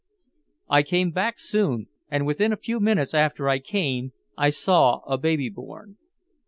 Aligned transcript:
I 0.67 0.81
came 0.81 1.11
back 1.11 1.37
soon, 1.37 1.85
and 2.09 2.25
within 2.25 2.51
a 2.51 2.57
few 2.57 2.79
minutes 2.79 3.13
after 3.13 3.47
I 3.47 3.59
came 3.59 4.13
I 4.35 4.49
saw 4.49 5.01
a 5.03 5.15
baby 5.15 5.47
born. 5.49 5.97